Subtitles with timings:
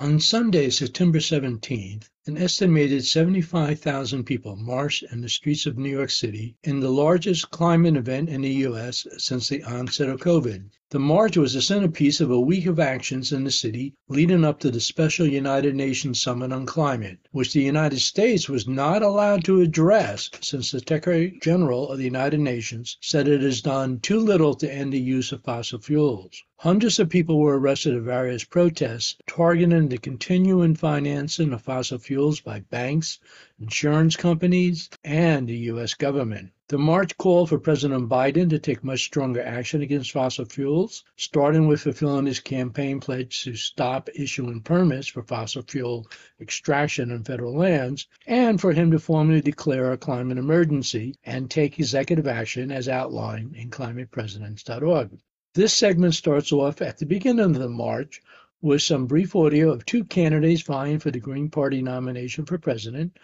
[0.00, 6.08] On Sunday, September 17th, an estimated 75,000 people marched in the streets of New York
[6.08, 9.06] City in the largest climate event in the U.S.
[9.18, 10.70] since the onset of COVID.
[10.88, 14.60] The march was the centerpiece of a week of actions in the city leading up
[14.60, 19.44] to the special United Nations Summit on Climate, which the United States was not allowed
[19.44, 24.20] to address since the Secretary General of the United Nations said it has done too
[24.20, 26.42] little to end the use of fossil fuels.
[26.58, 32.13] Hundreds of people were arrested at various protests targeting the continuing financing of fossil fuels
[32.44, 33.18] by banks,
[33.60, 35.94] insurance companies, and the U.S.
[35.94, 36.52] government.
[36.68, 41.66] The march called for President Biden to take much stronger action against fossil fuels, starting
[41.66, 46.06] with fulfilling his campaign pledge to stop issuing permits for fossil fuel
[46.40, 51.80] extraction on federal lands, and for him to formally declare a climate emergency and take
[51.80, 55.10] executive action as outlined in climatepresidents.org.
[55.54, 58.22] This segment starts off at the beginning of the march
[58.64, 63.14] with some brief audio of two candidates vying for the Green Party nomination for president,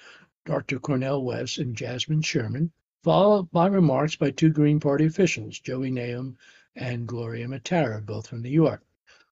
[0.45, 0.79] Dr.
[0.79, 2.71] Cornel West and Jasmine Sherman,
[3.03, 6.37] followed by remarks by two Green Party officials, Joey Naham
[6.77, 8.83] and Gloria Mattera, both from New York.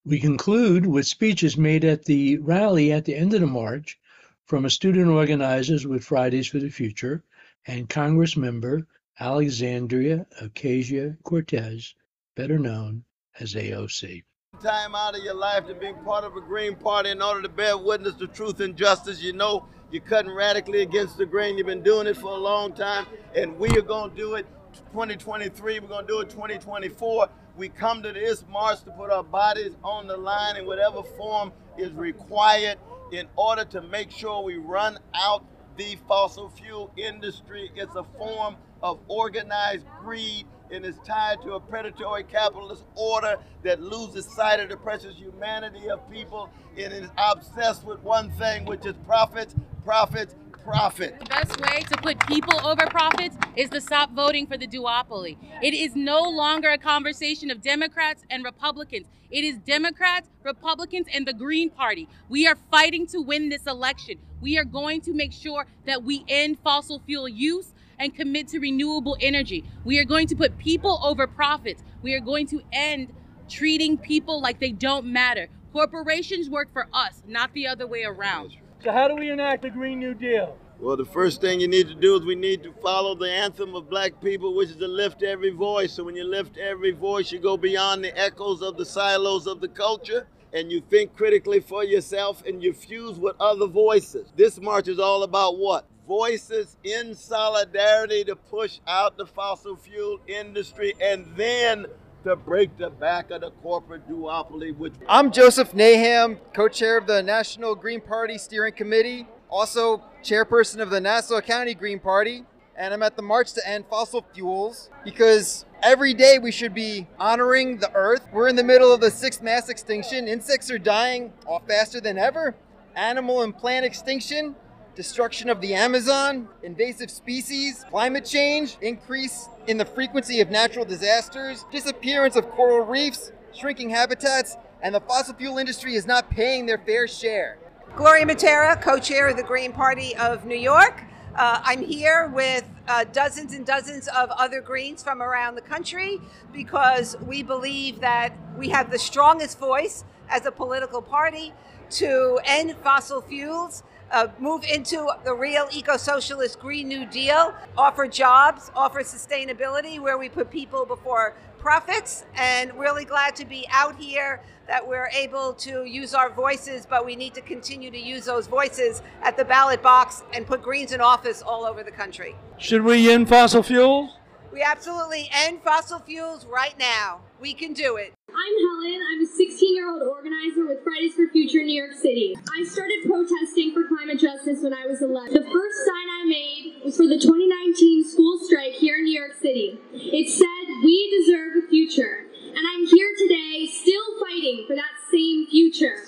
[0.02, 3.98] We conclude with speeches made at the rally at the end of the march
[4.46, 7.22] from a student organizers with Fridays for the Future
[7.66, 8.86] and Congress member
[9.20, 11.94] Alexandria Ocasio Cortez,
[12.34, 13.04] better known
[13.38, 14.22] as AOC.
[14.62, 17.48] Time out of your life to be part of a Green Party in order to
[17.48, 19.22] bear witness to truth and justice.
[19.22, 21.56] You know you're cutting radically against the grain.
[21.56, 24.46] You've been doing it for a long time, and we are going to do it
[24.90, 25.78] 2023.
[25.78, 27.28] We're going to do it 2024.
[27.56, 31.52] We come to this march to put our bodies on the line in whatever form
[31.76, 32.78] is required
[33.12, 35.44] in order to make sure we run out
[35.76, 37.70] the fossil fuel industry.
[37.76, 43.80] It's a form of organized greed and is tied to a predatory capitalist order that
[43.80, 48.84] loses sight of the precious humanity of people and is obsessed with one thing, which
[48.86, 50.34] is profits, profits,
[50.68, 51.18] profit.
[51.18, 55.38] The best way to put people over profits is to stop voting for the duopoly.
[55.62, 59.06] It is no longer a conversation of Democrats and Republicans.
[59.30, 62.08] It is Democrats, Republicans, and the Green Party.
[62.28, 64.18] We are fighting to win this election.
[64.40, 68.58] We are going to make sure that we end fossil fuel use and commit to
[68.58, 69.64] renewable energy.
[69.84, 71.82] We are going to put people over profits.
[72.02, 73.12] We are going to end
[73.48, 75.48] treating people like they don't matter.
[75.72, 78.56] Corporations work for us, not the other way around.
[78.82, 80.56] So, how do we enact the Green New Deal?
[80.80, 83.74] Well, the first thing you need to do is we need to follow the anthem
[83.74, 85.92] of black people, which is to lift every voice.
[85.92, 89.60] So, when you lift every voice, you go beyond the echoes of the silos of
[89.60, 94.32] the culture and you think critically for yourself and you fuse with other voices.
[94.36, 95.84] This march is all about what?
[96.08, 101.86] Voices in solidarity to push out the fossil fuel industry and then
[102.24, 104.74] to break the back of the corporate duopoly.
[104.74, 110.88] Which I'm Joseph Naham, co-chair of the National Green Party Steering Committee, also chairperson of
[110.88, 112.44] the Nassau County Green Party,
[112.74, 117.06] and I'm at the March to End Fossil Fuels because every day we should be
[117.20, 118.26] honoring the earth.
[118.32, 120.26] We're in the middle of the sixth mass extinction.
[120.26, 122.54] Insects are dying off faster than ever.
[122.96, 124.56] Animal and plant extinction
[124.98, 131.64] destruction of the Amazon, invasive species, climate change, increase in the frequency of natural disasters,
[131.70, 136.78] disappearance of coral reefs, shrinking habitats, and the fossil fuel industry is not paying their
[136.78, 137.58] fair share.
[137.94, 141.04] Gloria Mattera, co chair of the Green Party of New York.
[141.36, 146.20] Uh, I'm here with uh, dozens and dozens of other Greens from around the country
[146.52, 151.52] because we believe that we have the strongest voice as a political party
[151.90, 158.70] to end fossil fuels uh, move into the real eco-socialist Green New Deal, offer jobs,
[158.74, 164.40] offer sustainability, where we put people before profits, and really glad to be out here
[164.66, 168.46] that we're able to use our voices, but we need to continue to use those
[168.46, 172.36] voices at the ballot box and put Greens in office all over the country.
[172.58, 174.10] Should we end fossil fuels?
[174.52, 177.20] We absolutely end fossil fuels right now.
[177.40, 178.14] We can do it.
[178.28, 179.00] I'm Helen.
[179.12, 182.34] I'm a 16 year old organizer with Fridays for Future New York City.
[182.34, 185.34] I started protesting for climate justice when I was 11.
[185.34, 189.38] The first sign I made was for the 2019 school strike here in New York
[189.38, 189.78] City.
[189.92, 192.26] It said, We deserve a future.
[192.58, 196.02] And I'm here today still fighting for that same future.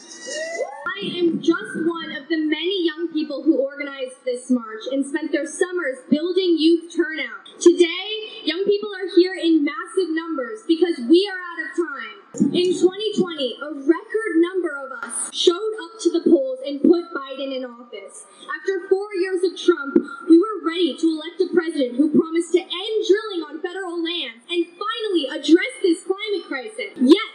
[0.99, 5.33] I am just one of the many young people who organized this march and spent
[5.33, 7.47] their summers building youth turnout.
[7.61, 12.17] Today, young people are here in massive numbers because we are out of time.
[12.57, 17.53] In 2020, a record number of us showed up to the polls and put Biden
[17.53, 18.25] in office.
[18.49, 22.65] After four years of Trump, we were ready to elect a president who promised to
[22.65, 26.97] end drilling on federal land and finally address this climate crisis.
[26.97, 27.30] Yet,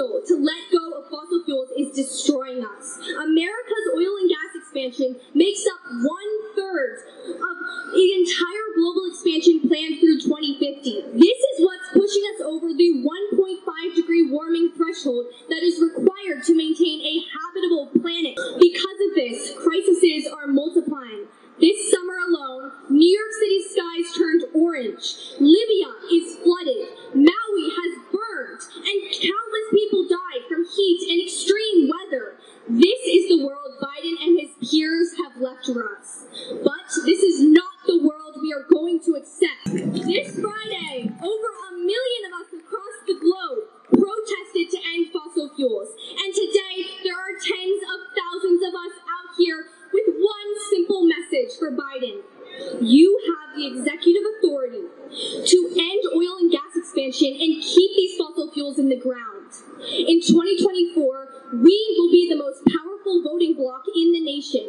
[0.00, 2.98] to let go of fossil fuels is destroying us.
[3.20, 3.69] America
[35.74, 36.26] restaurants.
[36.62, 39.64] But this is not the world we are going to accept.
[39.64, 45.88] This Friday, over a million of us across the globe protested to end fossil fuels.
[46.18, 51.58] And today, there are tens of thousands of us out here with one simple message
[51.58, 52.22] for Biden.
[52.80, 54.84] You have the executive authority
[55.46, 59.54] to end oil and gas expansion and keep these fossil fuels in the ground.
[59.80, 64.59] In 2024, we will be the most powerful voting bloc in the nation.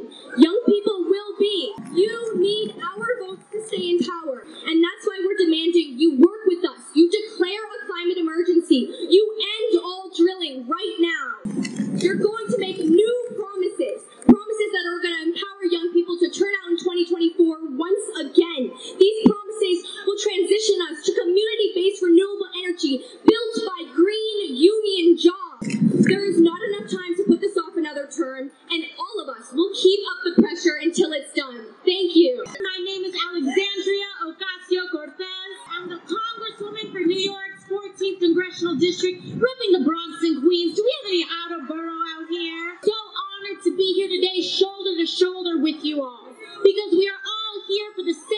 [28.37, 31.75] and all of us will keep up the pressure until it's done.
[31.83, 32.43] Thank you.
[32.47, 35.53] My name is Alexandria Ocasio-Cortez.
[35.75, 40.75] I'm the Congresswoman for New York's 14th Congressional District, representing the Bronx and Queens.
[40.75, 42.77] Do we have any outer borough out here?
[42.83, 46.31] So honored to be here today, shoulder to shoulder with you all,
[46.63, 48.30] because we are all here for the same.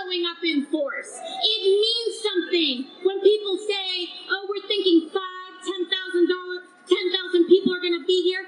[0.00, 1.18] showing up in force.
[1.18, 7.46] It means something when people say, oh, we're thinking five, ten thousand dollars, ten thousand
[7.48, 8.46] people are gonna be here.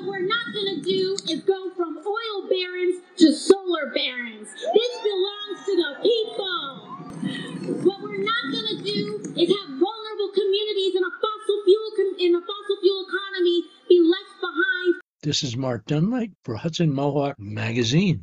[0.00, 4.48] what we're not going to do is go from oil barons to solar barons.
[4.48, 7.84] This belongs to the people.
[7.84, 12.16] What we're not going to do is have vulnerable communities in a fossil fuel com-
[12.18, 14.94] in a fossil fuel economy be left behind.
[15.22, 18.18] This is Mark Dunlea for Hudson Mohawk Magazine.